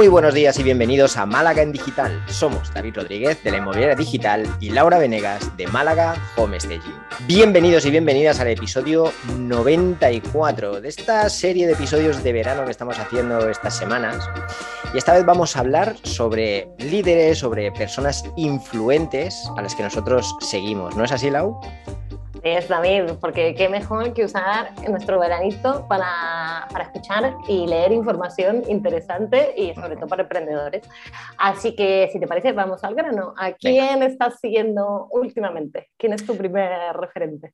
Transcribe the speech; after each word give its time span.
Muy 0.00 0.08
buenos 0.08 0.32
días 0.32 0.58
y 0.58 0.62
bienvenidos 0.62 1.18
a 1.18 1.26
Málaga 1.26 1.60
en 1.60 1.72
Digital. 1.72 2.24
Somos 2.26 2.72
David 2.72 2.94
Rodríguez 2.96 3.44
de 3.44 3.50
la 3.50 3.58
Inmobiliaria 3.58 3.94
Digital 3.94 4.46
y 4.58 4.70
Laura 4.70 4.96
Venegas 4.96 5.54
de 5.58 5.66
Málaga 5.66 6.14
Home 6.36 6.58
Staging. 6.58 6.94
Bienvenidos 7.26 7.84
y 7.84 7.90
bienvenidas 7.90 8.40
al 8.40 8.48
episodio 8.48 9.12
94 9.36 10.80
de 10.80 10.88
esta 10.88 11.28
serie 11.28 11.66
de 11.66 11.74
episodios 11.74 12.24
de 12.24 12.32
verano 12.32 12.64
que 12.64 12.70
estamos 12.70 12.98
haciendo 12.98 13.50
estas 13.50 13.76
semanas. 13.76 14.26
Y 14.94 14.96
esta 14.96 15.12
vez 15.12 15.26
vamos 15.26 15.54
a 15.54 15.60
hablar 15.60 15.94
sobre 16.02 16.70
líderes, 16.78 17.36
sobre 17.36 17.70
personas 17.70 18.24
influentes 18.38 19.50
a 19.58 19.60
las 19.60 19.74
que 19.74 19.82
nosotros 19.82 20.34
seguimos. 20.40 20.96
¿No 20.96 21.04
es 21.04 21.12
así, 21.12 21.28
Lau? 21.28 21.60
Es 22.42 22.68
David, 22.68 23.12
porque 23.20 23.54
qué 23.54 23.68
mejor 23.68 24.14
que 24.14 24.24
usar 24.24 24.72
nuestro 24.88 25.20
veranito 25.20 25.86
para, 25.88 26.66
para, 26.72 26.84
escuchar 26.84 27.34
y 27.46 27.66
leer 27.66 27.92
información 27.92 28.62
interesante 28.68 29.52
y 29.56 29.74
sobre 29.74 29.96
todo 29.96 30.06
para 30.06 30.22
emprendedores. 30.22 30.88
Así 31.36 31.74
que, 31.76 32.08
si 32.12 32.18
te 32.18 32.26
parece, 32.26 32.52
vamos 32.52 32.82
al 32.82 32.94
grano. 32.94 33.34
¿A 33.36 33.52
quién 33.52 34.02
estás 34.02 34.40
siguiendo 34.40 35.08
últimamente? 35.10 35.90
¿Quién 35.98 36.14
es 36.14 36.24
tu 36.24 36.34
primer 36.36 36.96
referente? 36.96 37.52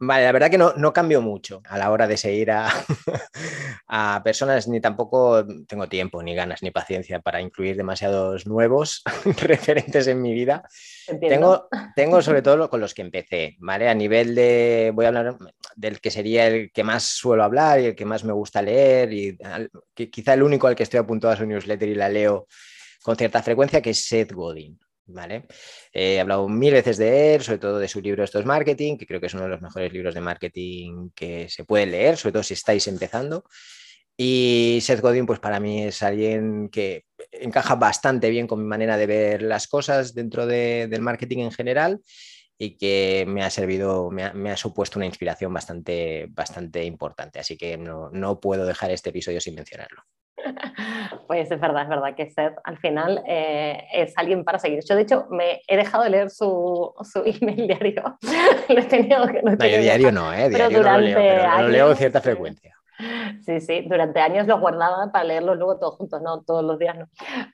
Vale, 0.00 0.24
la 0.24 0.32
verdad 0.32 0.50
que 0.50 0.58
no, 0.58 0.74
no 0.74 0.92
cambió 0.92 1.20
mucho 1.20 1.60
a 1.68 1.76
la 1.76 1.90
hora 1.90 2.06
de 2.06 2.16
seguir 2.16 2.52
a, 2.52 2.68
a, 3.88 4.22
personas, 4.22 4.68
ni 4.68 4.80
tampoco 4.80 5.44
tengo 5.66 5.88
tiempo, 5.88 6.22
ni 6.22 6.36
ganas, 6.36 6.62
ni 6.62 6.70
paciencia 6.70 7.18
para 7.20 7.40
incluir 7.40 7.76
demasiados 7.76 8.46
nuevos 8.46 9.02
referentes 9.42 10.06
en 10.06 10.22
mi 10.22 10.32
vida. 10.32 10.62
Tengo, 11.20 11.68
tengo 11.96 12.22
sobre 12.22 12.42
todo 12.42 12.70
con 12.70 12.80
los 12.80 12.94
que 12.94 13.02
empecé, 13.02 13.56
¿vale? 13.58 13.88
A 13.88 13.94
nivel 13.94 14.36
de, 14.36 14.92
voy 14.94 15.04
a 15.04 15.08
hablar 15.08 15.36
del 15.74 16.00
que 16.00 16.12
sería 16.12 16.46
el 16.46 16.70
que 16.70 16.84
más 16.84 17.02
suelo 17.02 17.42
hablar 17.42 17.80
y 17.80 17.86
el 17.86 17.96
que 17.96 18.04
más 18.04 18.22
me 18.22 18.32
gusta 18.32 18.62
leer 18.62 19.12
y 19.12 19.36
quizá 20.10 20.34
el 20.34 20.44
único 20.44 20.68
al 20.68 20.76
que 20.76 20.84
estoy 20.84 21.00
apuntado 21.00 21.32
a 21.32 21.36
su 21.36 21.44
newsletter 21.44 21.88
y 21.88 21.94
la 21.96 22.08
leo 22.08 22.46
con 23.02 23.16
cierta 23.16 23.42
frecuencia, 23.42 23.82
que 23.82 23.90
es 23.90 24.04
Seth 24.04 24.32
Godin. 24.32 24.78
¿Vale? 25.08 25.46
Eh, 25.92 26.14
he 26.14 26.20
hablado 26.20 26.48
mil 26.48 26.72
veces 26.72 26.96
de 26.98 27.34
él, 27.34 27.42
sobre 27.42 27.58
todo 27.58 27.78
de 27.78 27.88
su 27.88 28.00
libro 28.00 28.22
Esto 28.22 28.38
es 28.38 28.46
Marketing, 28.46 28.96
que 28.96 29.06
creo 29.06 29.20
que 29.20 29.26
es 29.26 29.34
uno 29.34 29.44
de 29.44 29.48
los 29.50 29.62
mejores 29.62 29.92
libros 29.92 30.14
de 30.14 30.20
marketing 30.20 31.10
que 31.14 31.48
se 31.48 31.64
puede 31.64 31.86
leer, 31.86 32.16
sobre 32.16 32.32
todo 32.32 32.42
si 32.42 32.54
estáis 32.54 32.86
empezando. 32.86 33.44
Y 34.16 34.78
Seth 34.82 35.00
Godin, 35.00 35.26
pues 35.26 35.38
para 35.38 35.60
mí 35.60 35.84
es 35.84 36.02
alguien 36.02 36.68
que 36.70 37.04
encaja 37.30 37.76
bastante 37.76 38.30
bien 38.30 38.46
con 38.46 38.60
mi 38.60 38.66
manera 38.66 38.96
de 38.96 39.06
ver 39.06 39.42
las 39.42 39.68
cosas 39.68 40.14
dentro 40.14 40.46
de, 40.46 40.88
del 40.88 41.02
marketing 41.02 41.38
en 41.38 41.52
general 41.52 42.00
y 42.58 42.76
que 42.76 43.24
me 43.28 43.44
ha 43.44 43.50
servido, 43.50 44.10
me 44.10 44.50
ha, 44.50 44.56
supuesto 44.56 44.98
una 44.98 45.06
inspiración 45.06 45.54
bastante, 45.54 46.84
importante. 46.84 47.38
Así 47.38 47.56
que 47.56 47.76
no 47.78 48.40
puedo 48.40 48.66
dejar 48.66 48.90
este 48.90 49.10
episodio 49.10 49.40
sin 49.40 49.54
mencionarlo. 49.54 50.02
Pues 51.26 51.50
es 51.50 51.60
verdad, 51.60 51.82
es 51.82 51.88
verdad 51.88 52.14
que 52.14 52.30
Seth 52.30 52.54
al 52.64 52.78
final 52.78 53.22
eh, 53.26 53.84
es 53.92 54.16
alguien 54.16 54.44
para 54.44 54.58
seguir. 54.58 54.80
Yo, 54.88 54.96
de 54.96 55.02
hecho, 55.02 55.26
me 55.30 55.60
he 55.66 55.76
dejado 55.76 56.04
de 56.04 56.10
leer 56.10 56.30
su, 56.30 56.94
su 57.02 57.18
email 57.24 57.66
diario. 57.66 58.18
lo 58.68 58.80
he 58.80 58.84
tenido, 58.84 59.26
tenido 59.26 59.56
no, 59.56 59.66
yo 59.66 59.78
diario 59.78 60.12
no, 60.12 60.32
¿eh? 60.32 60.48
Diario 60.48 60.82
no 60.82 60.92
lo 60.92 60.98
leo, 60.98 61.16
pero 61.16 61.62
lo 61.62 61.68
leo 61.68 61.86
con 61.88 61.96
cierta 61.96 62.20
frecuencia. 62.20 62.77
Sí, 63.44 63.60
sí, 63.60 63.84
durante 63.88 64.20
años 64.20 64.46
los 64.46 64.60
guardaba 64.60 65.10
para 65.12 65.24
leerlos 65.24 65.56
luego 65.56 65.78
todos 65.78 65.96
juntos, 65.96 66.20
no 66.20 66.42
todos 66.42 66.64
los 66.64 66.78
días, 66.78 66.96
no. 66.96 67.06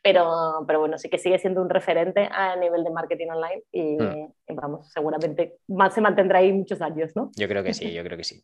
Pero, 0.03 0.65
pero 0.67 0.81
bueno, 0.81 0.99
sí 0.99 1.09
que 1.09 1.19
sigue 1.19 1.39
siendo 1.39 1.61
un 1.61 1.69
referente 1.69 2.29
a 2.33 2.57
nivel 2.57 2.83
de 2.83 2.91
marketing 2.91 3.29
online 3.29 3.63
y, 3.71 3.97
hmm. 3.97 4.33
y, 4.49 4.55
vamos, 4.55 4.91
seguramente 4.93 5.59
más 5.69 5.95
se 5.95 6.01
mantendrá 6.01 6.39
ahí 6.39 6.53
muchos 6.53 6.81
años, 6.81 7.13
¿no? 7.15 7.31
Yo 7.37 7.47
creo 7.49 7.63
que 7.63 7.75
sí, 7.75 7.93
yo 7.93 8.03
creo 8.03 8.17
que 8.17 8.25
sí. 8.25 8.43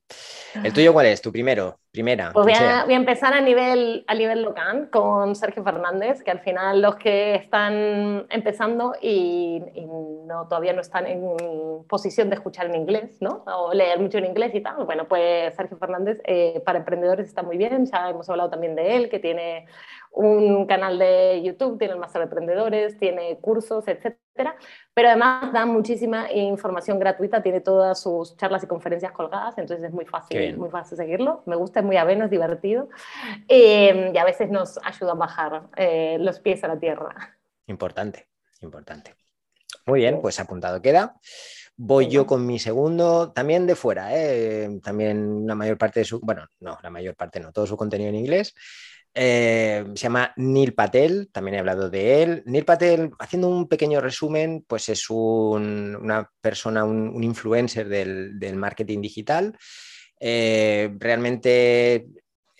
¿El 0.64 0.72
tuyo 0.72 0.92
cuál 0.92 1.06
es? 1.06 1.22
¿Tu 1.22 1.32
primero? 1.32 1.78
Primera. 1.90 2.30
Pues 2.32 2.44
voy 2.44 2.54
a, 2.54 2.84
voy 2.84 2.94
a, 2.94 2.96
empezar 2.96 3.32
a 3.34 3.40
nivel, 3.40 4.04
a 4.06 4.14
nivel 4.14 4.42
local 4.42 4.90
con 4.90 5.34
Sergio 5.34 5.64
Fernández, 5.64 6.22
que 6.22 6.30
al 6.30 6.40
final 6.40 6.82
los 6.82 6.96
que 6.96 7.34
están 7.34 8.26
empezando 8.30 8.94
y, 9.00 9.62
y 9.74 9.86
no, 9.86 10.46
todavía 10.48 10.72
no 10.72 10.80
están 10.80 11.06
en 11.06 11.20
posición 11.88 12.28
de 12.28 12.36
escuchar 12.36 12.66
en 12.66 12.76
inglés, 12.76 13.18
¿no? 13.20 13.42
O 13.46 13.72
leer 13.72 13.98
mucho 13.98 14.18
en 14.18 14.26
inglés 14.26 14.54
y 14.54 14.60
tal. 14.60 14.84
Bueno, 14.84 15.08
pues 15.08 15.54
Sergio 15.56 15.76
Fernández 15.78 16.20
eh, 16.24 16.62
para 16.64 16.78
emprendedores 16.90 17.26
está 17.28 17.42
muy 17.42 17.56
bien, 17.56 17.86
ya 17.86 18.10
hemos 18.10 18.28
hablado 18.28 18.50
también 18.50 18.74
de 18.74 18.96
él, 18.96 19.08
que 19.08 19.18
tiene 19.18 19.66
un 20.12 20.66
canal 20.66 20.98
de 20.98 21.40
YouTube, 21.42 21.78
tiene 21.78 21.94
el 21.94 22.00
máster 22.00 22.20
de 22.20 22.24
emprendedores, 22.24 22.98
tiene 22.98 23.38
cursos, 23.38 23.86
etcétera, 23.86 24.56
pero 24.92 25.08
además 25.08 25.52
da 25.52 25.66
muchísima 25.66 26.32
información 26.32 26.98
gratuita, 26.98 27.42
tiene 27.42 27.60
todas 27.60 28.00
sus 28.00 28.36
charlas 28.36 28.64
y 28.64 28.66
conferencias 28.66 29.12
colgadas, 29.12 29.56
entonces 29.58 29.86
es 29.86 29.92
muy 29.92 30.06
fácil, 30.06 30.56
muy 30.56 30.70
fácil 30.70 30.96
seguirlo. 30.96 31.42
Me 31.46 31.56
gusta, 31.56 31.80
es 31.80 31.86
muy 31.86 31.96
ameno, 31.96 32.24
es 32.24 32.30
divertido 32.30 32.88
eh, 33.48 34.10
y 34.12 34.18
a 34.18 34.24
veces 34.24 34.50
nos 34.50 34.78
ayuda 34.84 35.12
a 35.12 35.14
bajar 35.14 35.62
eh, 35.76 36.16
los 36.20 36.40
pies 36.40 36.64
a 36.64 36.68
la 36.68 36.78
tierra. 36.78 37.14
Importante, 37.66 38.26
importante. 38.62 39.14
Muy 39.86 40.00
bien, 40.00 40.20
pues 40.20 40.40
apuntado 40.40 40.82
queda. 40.82 41.14
Voy 41.82 42.08
yo 42.08 42.26
con 42.26 42.46
mi 42.46 42.58
segundo, 42.58 43.32
también 43.32 43.66
de 43.66 43.74
fuera, 43.74 44.14
¿eh? 44.14 44.68
también 44.82 45.46
la 45.46 45.54
mayor 45.54 45.78
parte 45.78 46.00
de 46.00 46.04
su, 46.04 46.20
bueno, 46.20 46.46
no, 46.60 46.76
la 46.82 46.90
mayor 46.90 47.16
parte 47.16 47.40
no, 47.40 47.52
todo 47.52 47.66
su 47.66 47.74
contenido 47.74 48.10
en 48.10 48.16
inglés. 48.16 48.54
Eh, 49.14 49.86
se 49.94 50.02
llama 50.02 50.34
Neil 50.36 50.74
Patel, 50.74 51.30
también 51.32 51.54
he 51.54 51.58
hablado 51.58 51.88
de 51.88 52.22
él. 52.22 52.42
Neil 52.44 52.66
Patel, 52.66 53.12
haciendo 53.18 53.48
un 53.48 53.66
pequeño 53.66 54.02
resumen, 54.02 54.62
pues 54.68 54.90
es 54.90 55.08
un, 55.08 55.96
una 55.96 56.30
persona, 56.42 56.84
un, 56.84 57.08
un 57.08 57.24
influencer 57.24 57.88
del, 57.88 58.38
del, 58.38 58.56
marketing 58.56 59.00
digital. 59.00 59.56
Eh, 60.20 60.94
realmente 60.98 62.08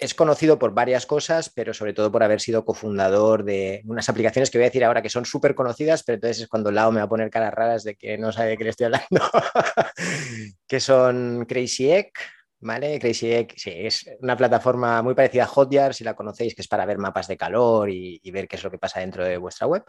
es 0.00 0.14
conocido 0.14 0.58
por 0.58 0.72
varias 0.72 1.06
cosas, 1.06 1.50
pero 1.50 1.74
sobre 1.74 1.92
todo 1.92 2.10
por 2.10 2.22
haber 2.22 2.40
sido 2.40 2.64
cofundador 2.64 3.44
de 3.44 3.82
unas 3.84 4.08
aplicaciones 4.08 4.50
que 4.50 4.58
voy 4.58 4.64
a 4.64 4.68
decir 4.68 4.84
ahora 4.84 5.02
que 5.02 5.10
son 5.10 5.24
súper 5.24 5.54
conocidas, 5.54 6.02
pero 6.02 6.14
entonces 6.14 6.42
es 6.42 6.48
cuando 6.48 6.70
Lao 6.70 6.90
me 6.90 6.98
va 6.98 7.04
a 7.04 7.08
poner 7.08 7.30
caras 7.30 7.52
raras 7.52 7.84
de 7.84 7.94
que 7.94 8.16
no 8.16 8.32
sabe 8.32 8.50
de 8.50 8.56
qué 8.56 8.64
le 8.64 8.70
estoy 8.70 8.86
hablando, 8.86 9.06
que 10.66 10.80
son 10.80 11.44
Crazy 11.46 11.90
Egg, 11.90 12.12
¿vale? 12.60 12.98
Crazy 12.98 13.32
Egg, 13.32 13.54
sí, 13.56 13.72
es 13.74 14.10
una 14.20 14.36
plataforma 14.36 15.02
muy 15.02 15.14
parecida 15.14 15.44
a 15.44 15.48
Hotjar, 15.48 15.94
si 15.94 16.02
la 16.02 16.14
conocéis, 16.14 16.54
que 16.54 16.62
es 16.62 16.68
para 16.68 16.86
ver 16.86 16.98
mapas 16.98 17.28
de 17.28 17.36
calor 17.36 17.90
y, 17.90 18.20
y 18.22 18.30
ver 18.30 18.48
qué 18.48 18.56
es 18.56 18.64
lo 18.64 18.70
que 18.70 18.78
pasa 18.78 19.00
dentro 19.00 19.24
de 19.24 19.36
vuestra 19.36 19.66
web 19.66 19.84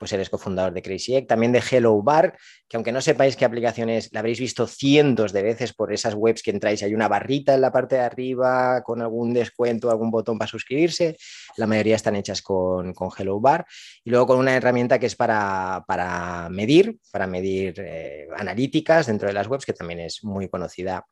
pues 0.00 0.14
eres 0.14 0.30
cofundador 0.30 0.72
de 0.72 0.80
Crazy 0.80 1.14
Egg, 1.14 1.26
también 1.26 1.52
de 1.52 1.62
Hello 1.70 2.00
Bar, 2.00 2.38
que 2.66 2.78
aunque 2.78 2.90
no 2.90 3.02
sepáis 3.02 3.36
qué 3.36 3.44
aplicación 3.44 3.90
es, 3.90 4.10
la 4.14 4.20
habréis 4.20 4.40
visto 4.40 4.66
cientos 4.66 5.30
de 5.34 5.42
veces 5.42 5.74
por 5.74 5.92
esas 5.92 6.14
webs 6.14 6.42
que 6.42 6.50
entráis, 6.50 6.82
hay 6.82 6.94
una 6.94 7.06
barrita 7.06 7.52
en 7.52 7.60
la 7.60 7.70
parte 7.70 7.96
de 7.96 8.00
arriba 8.00 8.82
con 8.82 9.02
algún 9.02 9.34
descuento, 9.34 9.90
algún 9.90 10.10
botón 10.10 10.38
para 10.38 10.50
suscribirse, 10.50 11.18
la 11.58 11.66
mayoría 11.66 11.96
están 11.96 12.16
hechas 12.16 12.40
con, 12.40 12.94
con 12.94 13.10
Hello 13.14 13.38
Bar, 13.40 13.66
y 14.02 14.08
luego 14.08 14.26
con 14.28 14.38
una 14.38 14.56
herramienta 14.56 14.98
que 14.98 15.04
es 15.04 15.16
para, 15.16 15.84
para 15.86 16.48
medir, 16.48 16.96
para 17.12 17.26
medir 17.26 17.74
eh, 17.76 18.26
analíticas 18.38 19.06
dentro 19.06 19.28
de 19.28 19.34
las 19.34 19.48
webs, 19.48 19.66
que 19.66 19.74
también 19.74 20.00
es 20.00 20.24
muy 20.24 20.48
conocida 20.48 21.04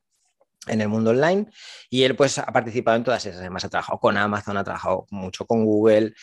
en 0.67 0.81
el 0.81 0.89
mundo 0.89 1.11
online. 1.11 1.47
Y 1.91 2.05
él 2.05 2.17
pues 2.17 2.39
ha 2.39 2.47
participado 2.47 2.97
en 2.97 3.05
todas 3.05 3.25
esas, 3.27 3.41
además 3.41 3.65
ha 3.65 3.69
trabajado 3.69 3.99
con 3.99 4.17
Amazon, 4.17 4.57
ha 4.57 4.65
trabajado 4.65 5.07
mucho 5.11 5.47
con 5.47 5.65
Google, 5.65 6.15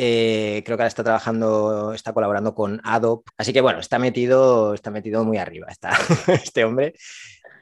eh, 0.00 0.62
creo 0.64 0.76
que 0.76 0.82
ahora 0.82 0.88
está 0.88 1.02
trabajando, 1.02 1.92
está 1.92 2.12
colaborando 2.12 2.54
con 2.54 2.80
Adobe. 2.84 3.24
Así 3.36 3.52
que 3.52 3.60
bueno, 3.60 3.80
está 3.80 3.98
metido, 3.98 4.72
está 4.74 4.92
metido 4.92 5.24
muy 5.24 5.38
arriba 5.38 5.66
está, 5.68 5.90
este 6.28 6.64
hombre 6.64 6.94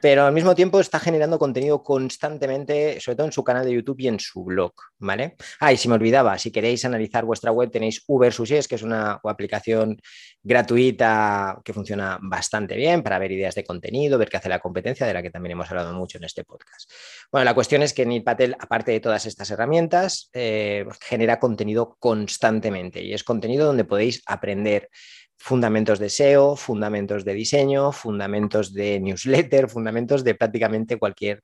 pero 0.01 0.25
al 0.25 0.33
mismo 0.33 0.55
tiempo 0.55 0.79
está 0.79 0.99
generando 0.99 1.39
contenido 1.39 1.83
constantemente, 1.83 2.99
sobre 2.99 3.15
todo 3.15 3.27
en 3.27 3.33
su 3.33 3.43
canal 3.43 3.65
de 3.65 3.73
YouTube 3.73 3.99
y 3.99 4.07
en 4.07 4.19
su 4.19 4.43
blog, 4.43 4.73
¿vale? 4.99 5.35
Ah, 5.59 5.73
y 5.73 5.77
si 5.77 5.87
me 5.87 5.95
olvidaba, 5.95 6.37
si 6.37 6.51
queréis 6.51 6.85
analizar 6.85 7.25
vuestra 7.25 7.51
web 7.51 7.71
tenéis 7.71 8.03
Ubersuggest, 8.07 8.69
que 8.69 8.75
es 8.75 8.83
una 8.83 9.19
aplicación 9.23 9.99
gratuita 10.43 11.59
que 11.63 11.73
funciona 11.73 12.19
bastante 12.21 12.75
bien 12.75 13.03
para 13.03 13.19
ver 13.19 13.31
ideas 13.31 13.55
de 13.55 13.63
contenido, 13.63 14.17
ver 14.17 14.29
qué 14.29 14.37
hace 14.37 14.49
la 14.49 14.59
competencia, 14.59 15.05
de 15.05 15.13
la 15.13 15.21
que 15.21 15.29
también 15.29 15.53
hemos 15.53 15.69
hablado 15.69 15.93
mucho 15.93 16.17
en 16.17 16.23
este 16.23 16.43
podcast. 16.43 16.89
Bueno, 17.31 17.45
la 17.45 17.53
cuestión 17.53 17.81
es 17.83 17.93
que 17.93 18.05
Neil 18.05 18.23
Patel, 18.23 18.55
aparte 18.59 18.91
de 18.91 18.99
todas 18.99 19.25
estas 19.25 19.51
herramientas, 19.51 20.29
eh, 20.33 20.85
genera 21.01 21.39
contenido 21.39 21.97
constantemente 21.99 23.03
y 23.03 23.13
es 23.13 23.23
contenido 23.23 23.65
donde 23.65 23.83
podéis 23.83 24.21
aprender 24.25 24.89
fundamentos 25.37 25.99
de 25.99 26.09
SEO, 26.09 26.55
fundamentos 26.55 27.23
de 27.23 27.33
diseño, 27.33 27.91
fundamentos 27.91 28.73
de 28.73 28.99
newsletter, 28.99 29.69
fundamentos 29.69 30.23
de 30.23 30.35
prácticamente 30.35 30.97
cualquier 30.97 31.43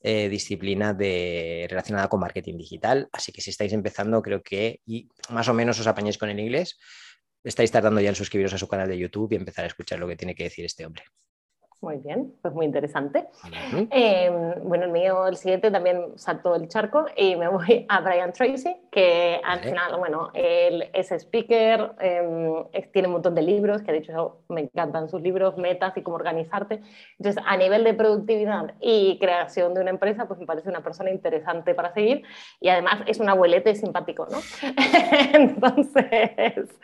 eh, 0.00 0.28
disciplina 0.28 0.94
de, 0.94 1.66
relacionada 1.68 2.08
con 2.08 2.20
marketing 2.20 2.56
digital. 2.56 3.08
Así 3.12 3.32
que 3.32 3.40
si 3.40 3.50
estáis 3.50 3.72
empezando, 3.72 4.22
creo 4.22 4.42
que 4.42 4.80
y 4.86 5.08
más 5.30 5.48
o 5.48 5.54
menos 5.54 5.78
os 5.78 5.86
apañáis 5.86 6.18
con 6.18 6.30
el 6.30 6.40
inglés, 6.40 6.78
estáis 7.44 7.70
tardando 7.70 8.00
ya 8.00 8.08
en 8.08 8.14
suscribiros 8.14 8.54
a 8.54 8.58
su 8.58 8.68
canal 8.68 8.88
de 8.88 8.98
YouTube 8.98 9.32
y 9.32 9.36
empezar 9.36 9.64
a 9.64 9.68
escuchar 9.68 9.98
lo 9.98 10.08
que 10.08 10.16
tiene 10.16 10.34
que 10.34 10.44
decir 10.44 10.64
este 10.64 10.86
hombre. 10.86 11.04
Muy 11.82 11.96
bien, 11.96 12.32
pues 12.40 12.54
muy 12.54 12.64
interesante. 12.64 13.26
Em, 13.90 14.54
bueno, 14.62 14.84
el 14.84 14.92
mío, 14.92 15.26
el 15.26 15.36
siguiente 15.36 15.68
también 15.68 16.16
saltó 16.16 16.54
el 16.54 16.68
charco 16.68 17.06
y 17.16 17.34
me 17.34 17.48
voy 17.48 17.86
a 17.88 18.00
Brian 18.00 18.32
Tracy, 18.32 18.76
que 18.88 19.40
al 19.42 19.58
final, 19.58 19.98
bueno, 19.98 20.30
él 20.32 20.88
es 20.92 21.10
speaker, 21.10 21.90
em, 21.98 22.64
tiene 22.92 23.08
un 23.08 23.14
montón 23.14 23.34
de 23.34 23.42
libros, 23.42 23.82
que 23.82 23.90
de 23.90 23.98
hecho 23.98 24.42
me 24.48 24.60
encantan 24.60 25.08
sus 25.08 25.20
libros, 25.22 25.56
metas 25.56 25.96
y 25.96 26.02
cómo 26.02 26.14
organizarte. 26.14 26.80
Entonces, 27.18 27.42
a 27.44 27.56
nivel 27.56 27.82
de 27.82 27.94
productividad 27.94 28.74
y 28.80 29.18
creación 29.18 29.74
de 29.74 29.80
una 29.80 29.90
empresa, 29.90 30.28
pues 30.28 30.38
me 30.38 30.46
parece 30.46 30.68
una 30.68 30.84
persona 30.84 31.10
interesante 31.10 31.74
para 31.74 31.92
seguir 31.92 32.22
y 32.60 32.68
además 32.68 33.00
es 33.06 33.18
un 33.18 33.28
abuelete 33.28 33.74
simpático, 33.74 34.28
¿no? 34.30 34.38
Entonces, 35.32 36.78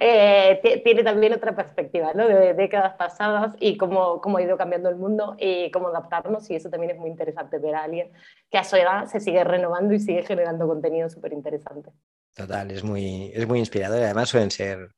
eh, 0.00 0.80
tiene 0.82 1.04
también 1.04 1.32
otra 1.32 1.54
perspectiva, 1.54 2.10
¿no? 2.12 2.26
De 2.26 2.54
décadas 2.54 2.94
pasadas 2.96 3.54
y 3.60 3.76
cómo 3.76 4.20
cómo 4.31 4.31
ha 4.38 4.42
ido 4.42 4.56
cambiando 4.56 4.88
el 4.88 4.96
mundo 4.96 5.36
y 5.38 5.70
cómo 5.70 5.88
adaptarnos 5.88 6.50
y 6.50 6.56
eso 6.56 6.70
también 6.70 6.92
es 6.92 6.98
muy 6.98 7.10
interesante 7.10 7.58
ver 7.58 7.74
a 7.74 7.84
alguien 7.84 8.12
que 8.50 8.58
a 8.58 8.64
su 8.64 8.76
edad 8.76 9.06
se 9.06 9.20
sigue 9.20 9.44
renovando 9.44 9.94
y 9.94 10.00
sigue 10.00 10.22
generando 10.22 10.66
contenido 10.66 11.08
súper 11.08 11.32
interesante. 11.32 11.90
Total, 12.34 12.70
es 12.70 12.82
muy, 12.82 13.30
es 13.34 13.46
muy 13.46 13.58
inspirador 13.58 14.00
y 14.00 14.04
además 14.04 14.28
suelen 14.28 14.50
ser 14.50 14.90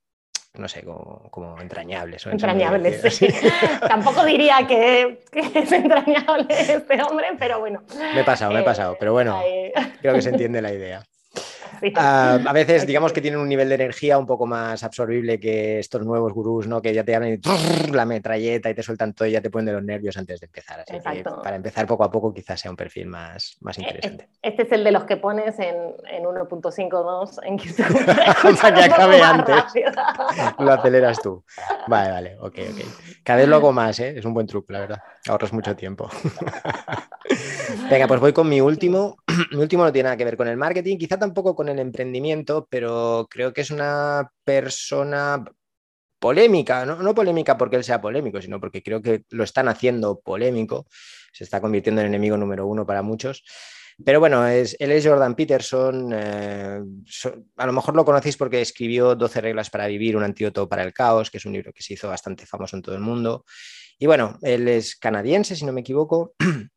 no 0.56 0.68
sé, 0.68 0.84
como, 0.84 1.60
entrañables. 1.60 2.26
Entrañables, 2.26 3.02
sí. 3.12 3.26
Tampoco 3.88 4.24
diría 4.24 4.64
que, 4.68 5.24
es 5.32 5.72
entrañable 5.72 6.46
este 6.48 7.02
hombre, 7.02 7.26
pero 7.38 7.58
bueno. 7.58 7.82
Me 8.14 8.20
he 8.20 8.24
pasado, 8.24 8.52
me 8.52 8.60
he 8.60 8.62
pasado, 8.62 8.96
pero 8.98 9.12
bueno, 9.12 9.40
creo 10.00 10.14
que 10.14 10.22
se 10.22 10.30
entiende 10.30 10.62
la 10.62 10.72
idea. 10.72 11.02
Ah, 11.96 12.38
a 12.44 12.52
veces, 12.52 12.86
digamos 12.86 13.12
que 13.12 13.20
tienen 13.20 13.40
un 13.40 13.48
nivel 13.48 13.68
de 13.68 13.76
energía 13.76 14.18
un 14.18 14.26
poco 14.26 14.46
más 14.46 14.82
absorbible 14.82 15.38
que 15.38 15.78
estos 15.78 16.04
nuevos 16.04 16.32
gurús, 16.32 16.66
¿no? 16.66 16.82
Que 16.82 16.92
ya 16.92 17.04
te 17.04 17.14
abren 17.14 17.40
la 17.92 18.04
metralleta 18.04 18.68
y 18.68 18.74
te 18.74 18.82
sueltan 18.82 19.12
todo 19.14 19.28
y 19.28 19.32
ya 19.32 19.40
te 19.40 19.50
ponen 19.50 19.66
de 19.66 19.72
los 19.72 19.82
nervios 19.82 20.16
antes 20.16 20.40
de 20.40 20.46
empezar. 20.46 20.80
Así 20.80 20.92
que 20.92 21.24
para 21.24 21.56
empezar 21.56 21.86
poco 21.86 22.04
a 22.04 22.10
poco 22.10 22.34
quizás 22.34 22.60
sea 22.60 22.70
un 22.70 22.76
perfil 22.76 23.06
más, 23.06 23.56
más 23.60 23.78
eh, 23.78 23.82
interesante. 23.82 24.28
Este 24.42 24.62
es 24.62 24.72
el 24.72 24.84
de 24.84 24.90
los 24.90 25.04
que 25.04 25.16
pones 25.16 25.58
en, 25.58 25.76
en 26.10 26.24
1.52 26.24 27.40
en 27.44 27.58
YouTube. 27.58 28.06
para 28.60 28.74
que 28.74 28.82
acabe 28.92 29.22
antes. 29.22 29.64
lo 30.58 30.72
aceleras 30.72 31.20
tú. 31.22 31.44
Vale, 31.86 32.10
vale, 32.10 32.36
ok, 32.40 32.58
ok. 32.70 33.22
Cada 33.22 33.38
vez 33.38 33.48
lo 33.48 33.56
hago 33.56 33.72
más, 33.72 33.98
¿eh? 34.00 34.14
Es 34.16 34.24
un 34.24 34.34
buen 34.34 34.46
truco, 34.46 34.72
la 34.72 34.80
verdad. 34.80 34.98
Ahorras 35.28 35.52
mucho 35.52 35.74
tiempo. 35.76 36.08
Venga, 37.90 38.06
pues 38.06 38.20
voy 38.20 38.32
con 38.32 38.48
mi 38.48 38.60
último. 38.60 39.16
mi 39.52 39.58
último 39.58 39.84
no 39.84 39.92
tiene 39.92 40.04
nada 40.04 40.16
que 40.16 40.24
ver 40.24 40.36
con 40.36 40.48
el 40.48 40.56
marketing, 40.56 40.96
quizá 40.96 41.18
tampoco 41.18 41.54
con 41.54 41.68
el 41.68 41.78
emprendimiento, 41.78 42.66
pero 42.70 43.26
creo 43.30 43.52
que 43.52 43.60
es 43.60 43.70
una 43.70 44.30
persona 44.44 45.44
polémica, 46.18 46.86
no, 46.86 47.14
polémica 47.14 47.58
porque 47.58 47.76
él 47.76 47.84
sea 47.84 48.00
polémico, 48.00 48.40
sino 48.40 48.58
porque 48.58 48.82
creo 48.82 49.02
que 49.02 49.24
lo 49.28 49.44
están 49.44 49.68
haciendo 49.68 50.20
polémico, 50.20 50.86
se 51.32 51.44
está 51.44 51.60
convirtiendo 51.60 52.00
en 52.00 52.06
enemigo 52.06 52.38
número 52.38 52.66
uno 52.66 52.86
para 52.86 53.02
muchos. 53.02 53.44
Pero 54.02 54.20
bueno, 54.20 54.46
es, 54.48 54.74
él 54.80 54.90
es 54.90 55.06
Jordan 55.06 55.34
Peterson, 55.34 56.10
eh, 56.14 56.80
a 57.56 57.66
lo 57.66 57.72
mejor 57.72 57.94
lo 57.94 58.04
conocéis 58.04 58.36
porque 58.36 58.62
escribió 58.62 59.14
12 59.14 59.40
reglas 59.42 59.68
para 59.70 59.86
vivir, 59.86 60.16
un 60.16 60.24
antídoto 60.24 60.68
para 60.68 60.82
el 60.82 60.92
caos, 60.92 61.30
que 61.30 61.36
es 61.36 61.44
un 61.44 61.52
libro 61.52 61.72
que 61.72 61.82
se 61.82 61.92
hizo 61.92 62.08
bastante 62.08 62.46
famoso 62.46 62.76
en 62.76 62.82
todo 62.82 62.94
el 62.94 63.02
mundo. 63.02 63.44
Y 63.98 64.06
bueno, 64.06 64.38
él 64.42 64.66
es 64.66 64.96
canadiense, 64.96 65.54
si 65.54 65.64
no 65.64 65.72
me 65.72 65.82
equivoco, 65.82 66.34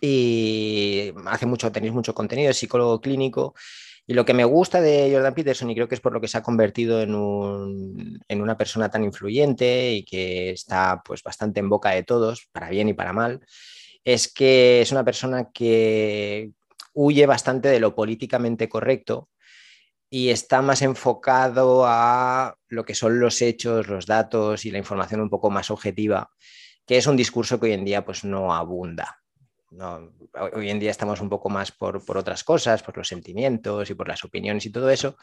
y 0.00 1.12
hace 1.26 1.46
mucho, 1.46 1.72
tenéis 1.72 1.92
mucho 1.92 2.14
contenido, 2.14 2.50
es 2.50 2.58
psicólogo 2.58 3.00
clínico. 3.00 3.54
Y 4.06 4.14
lo 4.14 4.24
que 4.24 4.34
me 4.34 4.44
gusta 4.44 4.80
de 4.80 5.10
Jordan 5.12 5.34
Peterson, 5.34 5.70
y 5.70 5.74
creo 5.74 5.88
que 5.88 5.96
es 5.96 6.00
por 6.00 6.12
lo 6.12 6.20
que 6.20 6.28
se 6.28 6.38
ha 6.38 6.42
convertido 6.42 7.02
en, 7.02 7.14
una 7.14 8.56
persona 8.56 8.88
tan 8.88 9.02
influyente 9.04 9.92
y 9.94 10.04
que 10.04 10.50
está 10.50 11.02
pues 11.04 11.22
bastante 11.22 11.60
en 11.60 11.68
boca 11.68 11.90
de 11.90 12.04
todos, 12.04 12.48
para 12.52 12.70
bien 12.70 12.88
y 12.88 12.94
para 12.94 13.12
mal, 13.12 13.40
es 14.04 14.32
que 14.32 14.80
es 14.80 14.92
una 14.92 15.04
persona 15.04 15.50
que 15.52 16.52
huye 16.94 17.26
bastante 17.26 17.68
de 17.68 17.80
lo 17.80 17.94
políticamente 17.96 18.68
correcto 18.68 19.28
y 20.08 20.30
está 20.30 20.62
más 20.62 20.82
enfocado 20.82 21.84
a 21.86 22.56
lo 22.68 22.84
que 22.84 22.94
son 22.94 23.18
los 23.18 23.42
hechos, 23.42 23.88
los 23.88 24.06
datos 24.06 24.64
y 24.64 24.70
la 24.70 24.78
información 24.78 25.20
un 25.20 25.30
poco 25.30 25.50
más 25.50 25.70
objetiva, 25.70 26.30
que 26.86 26.96
es 26.98 27.06
un 27.08 27.16
discurso 27.16 27.58
que 27.58 27.66
hoy 27.66 27.72
en 27.72 27.84
día 27.84 28.04
pues 28.04 28.24
no 28.24 28.54
abunda 28.54 29.25
hoy 30.52 30.70
en 30.70 30.78
día 30.78 30.90
estamos 30.90 31.20
un 31.20 31.28
poco 31.28 31.48
más 31.48 31.72
por, 31.72 32.02
otras 32.16 32.44
cosas, 32.44 32.82
por 32.82 32.96
los 32.96 33.08
sentimientos 33.08 33.90
y 33.90 33.94
por 33.94 34.08
las 34.08 34.24
opiniones 34.24 34.66
y 34.66 34.70
todo 34.70 34.90
eso, 34.90 35.16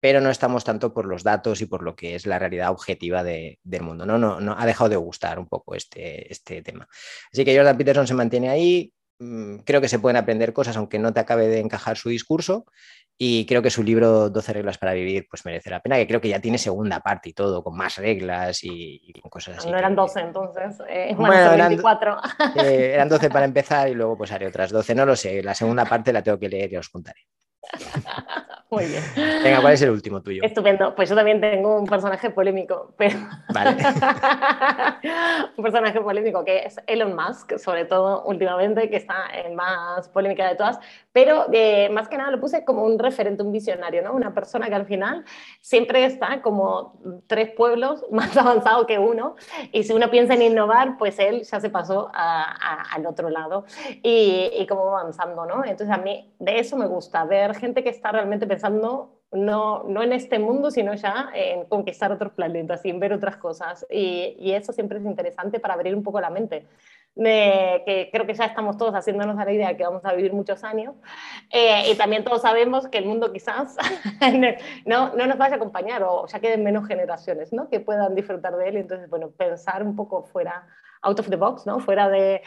pero 0.00 0.20
no 0.20 0.30
estamos 0.30 0.64
tanto 0.64 0.92
por 0.92 1.06
los 1.06 1.22
datos 1.22 1.60
y 1.60 1.66
por 1.66 1.82
lo 1.82 1.96
que 1.96 2.14
es 2.14 2.26
la 2.26 2.38
realidad 2.38 2.70
objetiva 2.70 3.22
del 3.22 3.82
mundo. 3.82 4.06
¿no? 4.06 4.18
No, 4.18 4.40
no, 4.40 4.54
ha 4.58 4.66
dejado 4.66 4.90
de 4.90 4.96
gustar 4.96 5.38
un 5.38 5.46
poco 5.46 5.74
este, 5.74 6.30
este 6.32 6.62
tema. 6.62 6.88
Así 7.32 7.44
que 7.44 7.56
Jordan 7.56 7.76
Peterson 7.76 8.06
se 8.06 8.14
mantiene 8.14 8.50
ahí. 8.50 8.92
Mm, 9.18 9.58
creo 9.58 9.80
que 9.80 9.88
se 9.88 10.00
pueden 10.00 10.16
aprender 10.16 10.52
cosas 10.52 10.76
aunque 10.76 10.98
no 10.98 11.12
te 11.12 11.20
acabe 11.20 11.46
de 11.46 11.60
encajar 11.60 11.96
su 11.96 12.08
discurso 12.08 12.66
y 13.16 13.46
creo 13.46 13.62
que 13.62 13.70
su 13.70 13.82
libro 13.82 14.28
12 14.28 14.52
reglas 14.52 14.78
para 14.78 14.92
vivir 14.92 15.26
pues 15.30 15.44
merece 15.44 15.70
la 15.70 15.80
pena, 15.80 15.96
que 15.96 16.06
creo 16.06 16.20
que 16.20 16.28
ya 16.28 16.40
tiene 16.40 16.58
segunda 16.58 17.00
parte 17.00 17.28
y 17.28 17.32
todo, 17.32 17.62
con 17.62 17.76
más 17.76 17.96
reglas 17.96 18.60
y, 18.62 19.12
cosas 19.30 19.58
así. 19.58 19.70
No 19.70 19.78
eran 19.78 19.94
12 19.94 20.20
entonces, 20.20 20.78
eh, 20.88 21.14
bueno, 21.16 21.34
eran, 21.34 21.68
24. 21.68 22.16
Eh, 22.56 22.92
eran 22.94 23.08
12 23.08 23.30
para 23.30 23.44
empezar 23.44 23.88
y 23.88 23.94
luego 23.94 24.16
pues 24.16 24.32
haré 24.32 24.46
otras 24.46 24.70
12, 24.70 24.94
no 24.94 25.06
lo 25.06 25.16
sé, 25.16 25.42
la 25.42 25.54
segunda 25.54 25.84
parte 25.84 26.12
la 26.12 26.22
tengo 26.22 26.38
que 26.38 26.48
leer 26.48 26.72
y 26.72 26.76
os 26.76 26.88
contaré. 26.88 27.20
Muy 28.70 28.86
bien. 28.86 29.02
Venga, 29.14 29.60
¿cuál 29.60 29.74
es 29.74 29.82
el 29.82 29.90
último 29.90 30.20
tuyo? 30.20 30.42
Estupendo. 30.42 30.94
Pues 30.94 31.08
yo 31.08 31.14
también 31.14 31.40
tengo 31.40 31.76
un 31.78 31.86
personaje 31.86 32.30
polémico, 32.30 32.92
pero. 32.96 33.18
Vale. 33.52 33.76
un 35.56 35.62
personaje 35.62 36.00
polémico 36.00 36.44
que 36.44 36.64
es 36.64 36.80
Elon 36.86 37.14
Musk, 37.14 37.58
sobre 37.58 37.84
todo 37.84 38.24
últimamente, 38.24 38.90
que 38.90 38.96
está 38.96 39.26
en 39.32 39.54
más 39.54 40.08
polémica 40.08 40.48
de 40.48 40.56
todas, 40.56 40.78
pero 41.12 41.46
eh, 41.52 41.88
más 41.90 42.08
que 42.08 42.16
nada 42.16 42.30
lo 42.30 42.40
puse 42.40 42.64
como 42.64 42.84
un 42.84 42.98
referente, 42.98 43.42
un 43.42 43.52
visionario, 43.52 44.02
¿no? 44.02 44.12
Una 44.12 44.34
persona 44.34 44.68
que 44.68 44.74
al 44.74 44.86
final 44.86 45.24
siempre 45.60 46.04
está 46.04 46.42
como 46.42 46.98
tres 47.26 47.50
pueblos 47.50 48.04
más 48.10 48.36
avanzado 48.36 48.86
que 48.86 48.98
uno, 48.98 49.36
y 49.72 49.84
si 49.84 49.92
uno 49.92 50.10
piensa 50.10 50.34
en 50.34 50.42
innovar, 50.42 50.96
pues 50.98 51.18
él 51.18 51.42
ya 51.42 51.60
se 51.60 51.70
pasó 51.70 52.10
al 52.12 53.06
otro 53.06 53.30
lado 53.30 53.64
y, 54.02 54.50
y 54.58 54.66
como 54.66 54.96
avanzando, 54.98 55.46
¿no? 55.46 55.64
Entonces 55.64 55.90
a 55.90 55.98
mí 55.98 56.32
de 56.38 56.58
eso 56.58 56.76
me 56.76 56.86
gusta, 56.86 57.24
ver 57.24 57.53
gente 57.54 57.82
que 57.82 57.90
está 57.90 58.12
realmente 58.12 58.46
pensando 58.46 59.20
no, 59.32 59.82
no 59.84 60.02
en 60.02 60.12
este 60.12 60.38
mundo, 60.38 60.70
sino 60.70 60.94
ya 60.94 61.30
en 61.34 61.64
conquistar 61.64 62.12
otros 62.12 62.32
planetas 62.32 62.84
y 62.84 62.90
en 62.90 63.00
ver 63.00 63.12
otras 63.12 63.36
cosas. 63.36 63.86
Y, 63.90 64.36
y 64.38 64.52
eso 64.52 64.72
siempre 64.72 64.98
es 64.98 65.04
interesante 65.04 65.58
para 65.58 65.74
abrir 65.74 65.94
un 65.94 66.02
poco 66.02 66.20
la 66.20 66.30
mente. 66.30 66.66
De, 67.16 67.82
que 67.86 68.10
creo 68.12 68.26
que 68.26 68.34
ya 68.34 68.46
estamos 68.46 68.76
todos 68.76 68.92
haciéndonos 68.94 69.38
a 69.38 69.44
la 69.44 69.52
idea 69.52 69.68
de 69.68 69.76
que 69.76 69.84
vamos 69.84 70.04
a 70.04 70.12
vivir 70.14 70.32
muchos 70.32 70.64
años 70.64 70.96
eh, 71.48 71.88
y 71.88 71.94
también 71.94 72.24
todos 72.24 72.42
sabemos 72.42 72.88
que 72.88 72.98
el 72.98 73.04
mundo 73.04 73.32
quizás 73.32 73.76
no, 74.84 75.14
no 75.14 75.26
nos 75.28 75.38
vaya 75.38 75.54
a 75.54 75.56
acompañar 75.58 76.02
o 76.02 76.26
ya 76.26 76.40
queden 76.40 76.64
menos 76.64 76.88
generaciones 76.88 77.52
¿no? 77.52 77.68
que 77.68 77.78
puedan 77.78 78.16
disfrutar 78.16 78.56
de 78.56 78.68
él 78.68 78.78
entonces 78.78 79.08
bueno 79.08 79.30
pensar 79.30 79.84
un 79.84 79.94
poco 79.94 80.24
fuera 80.24 80.66
out 81.04 81.20
of 81.20 81.28
the 81.28 81.36
box, 81.36 81.66
¿no? 81.66 81.80
fuera 81.80 82.08
de, 82.08 82.42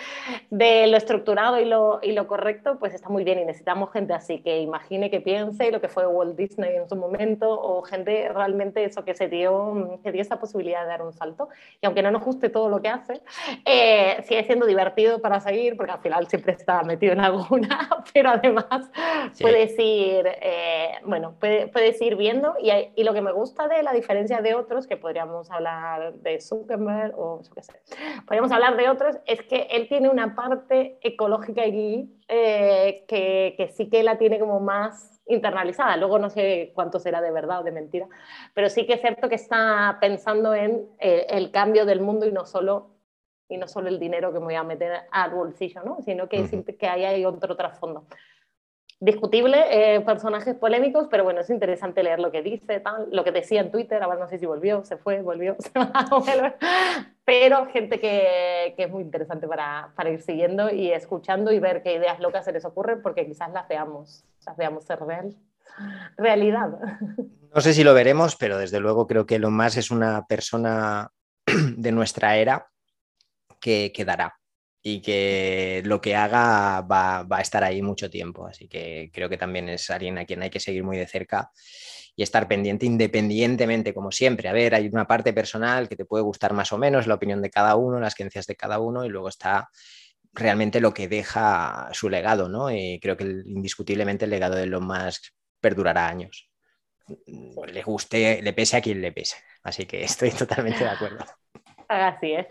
de 0.49 0.87
lo 0.87 0.97
estructurado 0.97 1.59
y 1.59 1.65
lo, 1.65 1.99
y 2.01 2.11
lo, 2.11 2.27
correcto, 2.27 2.77
pues 2.79 2.93
está 2.93 3.09
muy 3.09 3.23
bien 3.23 3.39
y 3.39 3.45
necesitamos 3.45 3.91
gente 3.91 4.13
así 4.13 4.39
que 4.39 4.61
imagine, 4.61 5.09
que 5.09 5.21
piense 5.21 5.71
lo 5.71 5.79
que 5.79 5.87
fue 5.87 6.05
Walt 6.07 6.35
Disney 6.35 6.75
en 6.75 6.89
su 6.89 6.95
momento 6.95 7.49
o 7.49 7.81
gente 7.83 8.29
realmente 8.29 8.83
eso 8.83 9.05
que 9.05 9.13
se 9.13 9.27
dio, 9.27 9.99
que 10.03 10.11
dio 10.11 10.21
esa 10.21 10.39
posibilidad 10.39 10.81
de 10.81 10.87
dar 10.87 11.01
un 11.01 11.13
salto. 11.13 11.49
Y 11.81 11.85
aunque 11.85 12.01
no 12.01 12.11
nos 12.11 12.23
guste 12.23 12.49
todo 12.49 12.69
lo 12.69 12.81
que 12.81 12.89
hace, 12.89 13.21
eh, 13.65 14.23
sigue 14.27 14.43
siendo 14.43 14.65
divertido 14.65 15.21
para 15.21 15.39
seguir 15.39 15.77
porque 15.77 15.91
al 15.91 15.99
final 15.99 16.27
siempre 16.27 16.53
está 16.53 16.83
metido 16.83 17.13
en 17.13 17.21
alguna, 17.21 17.89
pero 18.13 18.31
además 18.31 18.89
puedes 19.39 19.77
ir, 19.77 20.25
eh, 20.41 20.93
bueno, 21.03 21.35
puedes 21.39 22.01
ir 22.01 22.15
viendo 22.15 22.55
y, 22.61 22.71
y 22.95 23.03
lo 23.03 23.13
que 23.13 23.21
me 23.21 23.31
gusta 23.31 23.67
de 23.67 23.83
la 23.83 23.93
diferencia 23.93 24.41
de 24.41 24.55
otros, 24.55 24.87
que 24.87 24.97
podríamos 24.97 25.49
hablar 25.51 26.13
de 26.15 26.39
Zuckerberg 26.41 27.13
o 27.17 27.41
yo 27.41 27.53
qué 27.53 27.63
sé, 27.63 27.73
podríamos 28.25 28.46
hablar 28.51 28.77
de 28.77 28.89
otros, 28.89 29.17
es 29.25 29.41
que 29.43 29.67
él 29.71 29.87
tiene 29.87 30.09
una 30.09 30.35
parte 30.35 30.99
ecológica 31.01 31.65
y 31.65 32.17
eh, 32.27 33.05
que, 33.07 33.55
que, 33.57 33.69
sí 33.69 33.89
que 33.89 34.03
la 34.03 34.17
tiene 34.17 34.39
como 34.39 34.59
más 34.59 35.21
internalizada. 35.27 35.97
Luego 35.97 36.19
no 36.19 36.29
sé 36.29 36.71
cuánto 36.73 36.99
será 36.99 37.21
de 37.21 37.31
verdad 37.31 37.61
o 37.61 37.63
de 37.63 37.71
mentira, 37.71 38.07
pero 38.53 38.69
sí 38.69 38.85
que 38.85 38.93
es 38.93 39.01
cierto 39.01 39.29
que 39.29 39.35
está 39.35 39.97
pensando 39.99 40.53
en 40.53 40.87
eh, 40.99 41.25
el 41.29 41.51
cambio 41.51 41.85
del 41.85 42.01
mundo 42.01 42.25
y 42.25 42.31
no 42.31 42.45
solo 42.45 42.91
y 43.49 43.55
no 43.55 43.67
solo 43.67 43.87
el 43.87 43.97
dinero 43.97 44.33
que 44.33 44.39
me 44.39 44.45
voy 44.45 44.55
a 44.55 44.63
meter 44.63 44.91
al 45.09 45.31
bolsillo, 45.31 45.81
¿no? 45.81 46.01
sino 46.01 46.27
que, 46.27 46.45
que 46.77 46.87
ahí 46.87 47.05
hay 47.05 47.23
otro 47.23 47.55
trasfondo 47.55 48.05
discutible, 48.99 49.65
eh, 49.69 50.01
personajes 50.01 50.55
polémicos, 50.55 51.07
pero 51.09 51.23
bueno, 51.23 51.41
es 51.41 51.49
interesante 51.49 52.01
leer 52.01 52.19
lo 52.19 52.31
que 52.31 52.41
dice, 52.41 52.79
tal, 52.79 53.07
lo 53.11 53.23
que 53.23 53.31
decía 53.31 53.61
en 53.61 53.71
Twitter, 53.71 54.01
ahora 54.01 54.19
no 54.19 54.27
sé 54.27 54.39
si 54.39 54.45
volvió, 54.45 54.83
se 54.83 54.97
fue, 54.97 55.21
volvió, 55.21 55.55
se 55.59 55.71
va 55.77 56.55
pero 57.23 57.67
gente 57.67 57.99
que, 57.99 58.73
que 58.75 58.83
es 58.83 58.89
muy 58.89 59.03
interesante 59.03 59.47
para, 59.47 59.91
para, 59.95 60.09
ir 60.09 60.21
siguiendo 60.21 60.73
y 60.73 60.91
escuchando 60.91 61.51
y 61.51 61.59
ver 61.59 61.83
qué 61.83 61.95
ideas 61.95 62.19
locas 62.19 62.45
se 62.45 62.53
les 62.53 62.65
ocurren, 62.65 63.01
porque 63.01 63.27
quizás 63.27 63.51
las 63.51 63.67
veamos, 63.67 64.23
las 64.45 64.57
veamos 64.57 64.85
ser 64.85 64.99
real, 64.99 65.35
realidad. 66.17 66.69
No 67.55 67.61
sé 67.61 67.73
si 67.73 67.83
lo 67.83 67.95
veremos, 67.95 68.35
pero 68.35 68.59
desde 68.59 68.79
luego 68.79 69.07
creo 69.07 69.25
que 69.25 69.39
lo 69.39 69.49
más 69.49 69.77
es 69.77 69.89
una 69.89 70.27
persona 70.27 71.11
de 71.45 71.91
nuestra 71.91 72.35
era 72.35 72.67
que 73.59 73.91
quedará 73.95 74.37
y 74.89 75.01
que 75.01 75.81
lo 75.83 75.99
que 75.99 76.15
haga 76.15 76.79
va, 76.81 77.23
va, 77.23 77.37
a 77.39 77.41
estar 77.41 77.61
ahí 77.61 77.81
mucho 77.81 78.09
tiempo. 78.09 78.47
Así 78.47 78.69
que 78.69 79.11
creo 79.13 79.27
que 79.27 79.37
también 79.37 79.67
es 79.67 79.89
alguien 79.89 80.17
a 80.17 80.25
quien 80.25 80.41
hay 80.41 80.49
que 80.49 80.61
seguir 80.61 80.85
muy 80.85 80.97
de 80.97 81.05
cerca 81.05 81.51
y 82.15 82.23
estar 82.23 82.47
pendiente 82.47 82.85
independientemente, 82.85 83.93
como 83.93 84.13
siempre. 84.13 84.47
A 84.47 84.53
ver, 84.53 84.73
hay 84.75 84.87
una 84.87 85.05
parte 85.05 85.33
personal 85.33 85.89
que 85.89 85.97
te 85.97 86.05
puede 86.05 86.23
gustar 86.23 86.53
más 86.53 86.71
o 86.71 86.77
menos, 86.77 87.05
la 87.05 87.15
opinión 87.15 87.41
de 87.41 87.49
cada 87.49 87.75
uno, 87.75 87.99
las 87.99 88.15
creencias 88.15 88.47
de 88.47 88.55
cada 88.55 88.79
uno, 88.79 89.03
y 89.03 89.09
luego 89.09 89.27
está 89.27 89.69
realmente 90.31 90.79
lo 90.79 90.93
que 90.93 91.09
deja 91.09 91.89
su 91.91 92.09
legado, 92.09 92.47
¿no? 92.47 92.71
Y 92.71 92.99
creo 93.01 93.17
que 93.17 93.25
indiscutiblemente 93.25 94.23
el 94.23 94.31
legado 94.31 94.55
de 94.55 94.63
Elon 94.63 94.87
Musk 94.87 95.33
perdurará 95.59 96.07
años. 96.07 96.49
Le 97.67 97.83
guste, 97.83 98.41
le 98.41 98.53
pese 98.53 98.77
a 98.77 98.81
quien 98.81 99.01
le 99.01 99.11
pese. 99.11 99.35
Así 99.63 99.85
que 99.85 100.03
estoy 100.03 100.31
totalmente 100.31 100.85
de 100.85 100.89
acuerdo. 100.89 101.25
Así 101.87 102.33
es. 102.33 102.47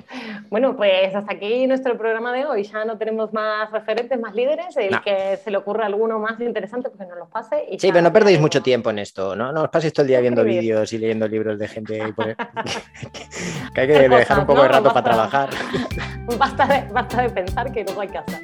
Bueno, 0.49 0.77
pues 0.77 1.15
hasta 1.15 1.33
aquí 1.33 1.67
nuestro 1.67 1.97
programa 1.99 2.33
de 2.33 2.47
hoy. 2.47 2.63
Ya 2.63 2.85
no 2.85 2.97
tenemos 2.97 3.33
más 3.33 3.71
referentes, 3.71 4.19
más 4.19 4.35
líderes. 4.35 4.77
El 4.77 5.01
que 5.03 5.37
se 5.37 5.51
le 5.51 5.59
ocurra 5.59 5.87
alguno 5.87 6.19
más 6.19 6.41
interesante, 6.41 6.89
pues 6.89 7.01
que 7.01 7.07
nos 7.07 7.19
los 7.19 7.29
pase. 7.29 7.67
sí, 7.79 7.89
pero 7.89 8.03
no 8.03 8.13
perdéis 8.13 8.41
mucho 8.41 8.63
tiempo 8.63 8.91
en 8.91 8.99
esto. 8.99 9.37
No, 9.37 9.53
no 9.53 9.65
os 9.65 9.69
paséis 9.69 9.93
todo 9.93 10.05
el 10.05 10.09
día 10.09 10.21
viendo 10.21 10.43
vídeos 10.43 10.93
y 10.93 10.99
leyendo 10.99 11.29
libros 11.29 11.59
de 11.59 11.69
gente. 11.69 11.99
que 13.75 13.81
hay 13.81 13.87
que 13.87 14.09
dejar 14.09 14.41
un 14.41 14.47
poco 14.47 14.63
de 14.63 14.69
rato 14.69 14.89
para 14.93 15.05
trabajar. 15.05 15.51
Basta 16.39 16.67
de, 16.67 16.93
basta 16.93 17.23
de 17.23 17.31
pensar 17.31 17.71
que 17.71 17.85
luego 17.85 18.01
hay 18.01 18.09
casa. 18.09 18.41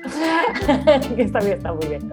que 1.17 1.23
está 1.23 1.41
bien, 1.41 1.55
está 1.55 1.73
muy 1.73 1.89
bien. 1.89 2.13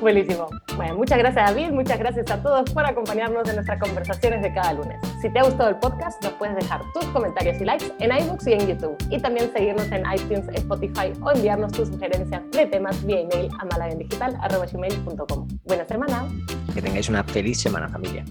Buenísimo. 0.00 0.48
Bueno, 0.76 0.96
muchas 0.96 1.18
gracias 1.18 1.50
David, 1.50 1.70
muchas 1.70 1.98
gracias 1.98 2.30
a 2.30 2.42
todos 2.42 2.70
por 2.70 2.86
acompañarnos 2.86 3.46
en 3.48 3.56
nuestras 3.56 3.78
conversaciones 3.78 4.40
de 4.42 4.54
cada 4.54 4.72
lunes. 4.72 4.96
Si 5.20 5.28
te 5.28 5.38
ha 5.38 5.44
gustado 5.44 5.68
el 5.68 5.76
podcast, 5.76 6.22
nos 6.22 6.32
puedes 6.34 6.56
dejar 6.56 6.80
tus 6.94 7.04
comentarios 7.06 7.60
y 7.60 7.64
likes 7.64 7.92
en 7.98 8.10
iBooks 8.10 8.46
y 8.46 8.52
en 8.54 8.66
YouTube. 8.68 8.96
Y 9.10 9.20
también 9.20 9.52
seguirnos 9.52 9.86
en 9.92 10.02
iTunes, 10.12 10.48
Spotify 10.54 11.12
o 11.20 11.30
enviarnos 11.30 11.72
tus 11.72 11.88
sugerencias 11.88 12.42
de 12.52 12.66
temas 12.66 13.04
vía 13.04 13.20
email 13.20 13.50
a 13.58 13.66
malagendigital.com. 13.66 15.48
Buena 15.64 15.84
semana. 15.84 16.26
Que 16.72 16.80
tengáis 16.80 17.08
una 17.10 17.22
feliz 17.22 17.60
semana, 17.60 17.88
familia. 17.88 18.24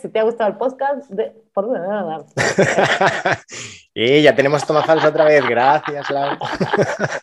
Si 0.00 0.08
te 0.08 0.18
ha 0.18 0.24
gustado 0.24 0.50
el 0.50 0.56
podcast, 0.56 1.08
de... 1.10 1.32
¿por 1.54 1.66
dónde 1.66 1.80
Y 3.94 4.22
ya 4.22 4.34
tenemos 4.34 4.66
toma 4.66 4.82
falsa 4.82 5.08
otra 5.08 5.24
vez. 5.26 5.46
Gracias, 5.46 6.10
Lau. 6.10 6.38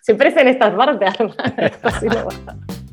Siempre 0.01 0.29
es 0.29 0.37
en 0.37 0.47
estas 0.47 0.73
partes, 0.75 1.13